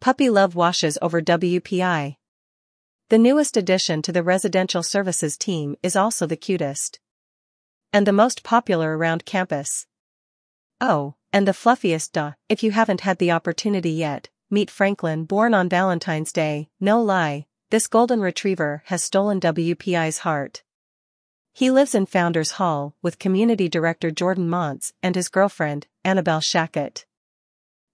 [0.00, 2.16] Puppy love washes over WPI.
[3.10, 7.00] The newest addition to the residential services team is also the cutest.
[7.92, 9.86] And the most popular around campus.
[10.80, 15.52] Oh, and the fluffiest duh, if you haven't had the opportunity yet, meet Franklin born
[15.52, 20.62] on Valentine's Day, no lie, this golden retriever has stolen WPI's heart.
[21.52, 27.04] He lives in Founders Hall with community director Jordan Monts and his girlfriend, Annabel Shackett.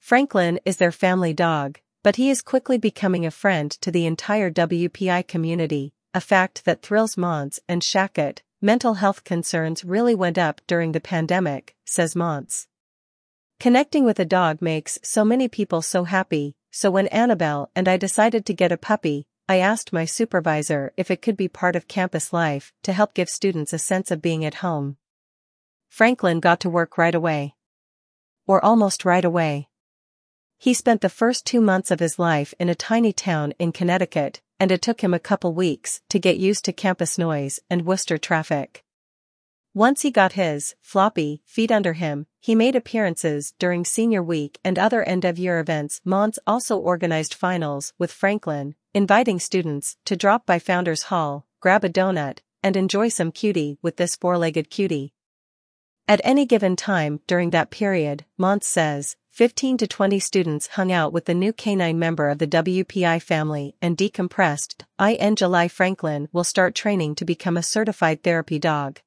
[0.00, 4.50] Franklin is their family dog, but he is quickly becoming a friend to the entire
[4.50, 8.42] WPI community, a fact that thrills Monts and Shackett.
[8.60, 12.68] Mental health concerns really went up during the pandemic, says Monts.
[13.58, 17.96] Connecting with a dog makes so many people so happy, so when Annabel and I
[17.96, 21.88] decided to get a puppy, I asked my supervisor if it could be part of
[21.88, 24.98] campus life to help give students a sense of being at home.
[25.88, 27.54] Franklin got to work right away.
[28.46, 29.68] Or almost right away.
[30.64, 34.40] He spent the first two months of his life in a tiny town in Connecticut,
[34.58, 38.16] and it took him a couple weeks to get used to campus noise and Worcester
[38.16, 38.82] traffic.
[39.74, 44.78] Once he got his, floppy, feet under him, he made appearances during senior week and
[44.78, 46.00] other end-of-year events.
[46.02, 51.90] Monts also organized finals with Franklin, inviting students to drop by Founders Hall, grab a
[51.90, 55.12] donut, and enjoy some QT with this four-legged cutie.
[56.08, 61.12] At any given time during that period, Monts says, 15 to 20 students hung out
[61.12, 64.84] with the new canine member of the WPI family and decompressed.
[65.00, 69.00] In July Franklin will start training to become a certified therapy dog.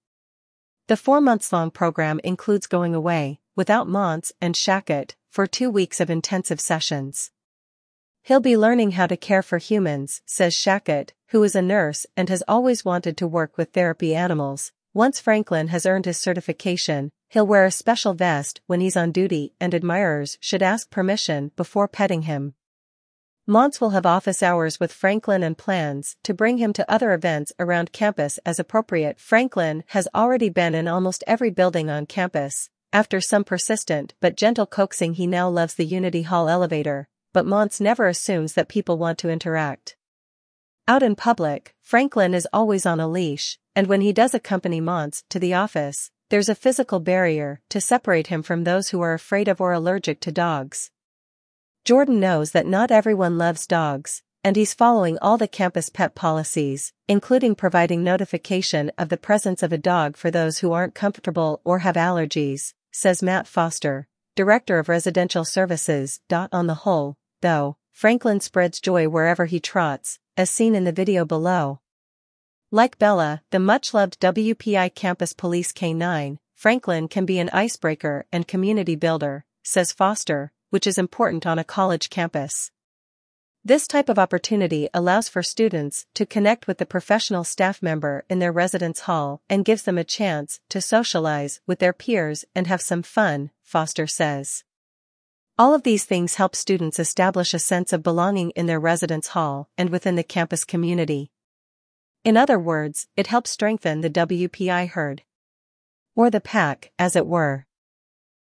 [0.88, 6.02] The four months long program includes going away, without Monts and Shackett, for two weeks
[6.02, 7.32] of intensive sessions.
[8.22, 12.28] He'll be learning how to care for humans, says Shackett, who is a nurse and
[12.28, 14.74] has always wanted to work with therapy animals.
[14.94, 19.54] Once Franklin has earned his certification, he'll wear a special vest when he's on duty
[19.60, 22.54] and admirers should ask permission before petting him.
[23.50, 27.54] Monts will have office hours with Franklin and plans to bring him to other events
[27.58, 29.20] around campus as appropriate.
[29.20, 32.70] Franklin has already been in almost every building on campus.
[32.92, 37.80] After some persistent but gentle coaxing he now loves the Unity Hall elevator, but Monts
[37.80, 39.96] never assumes that people want to interact.
[40.86, 45.24] Out in public, Franklin is always on a leash, and when he does accompany Monts
[45.30, 49.48] to the office, there's a physical barrier to separate him from those who are afraid
[49.48, 50.92] of or allergic to dogs.
[51.86, 56.92] Jordan knows that not everyone loves dogs, and he's following all the campus pet policies,
[57.08, 61.80] including providing notification of the presence of a dog for those who aren't comfortable or
[61.80, 66.20] have allergies, says Matt Foster, Director of Residential Services.
[66.32, 71.24] On the whole, though, Franklin spreads joy wherever he trots, as seen in the video
[71.24, 71.80] below.
[72.72, 78.98] Like Bella, the much-loved WPI campus police K9, Franklin can be an icebreaker and community
[78.98, 82.72] builder, says Foster, which is important on a college campus.
[83.64, 88.40] This type of opportunity allows for students to connect with the professional staff member in
[88.40, 92.82] their residence hall and gives them a chance to socialize with their peers and have
[92.82, 94.66] some fun, Foster says.
[95.58, 99.70] All of these things help students establish a sense of belonging in their residence hall
[99.78, 101.32] and within the campus community.
[102.28, 105.24] In other words, it helps strengthen the WPI herd.
[106.14, 107.67] Or the pack, as it were.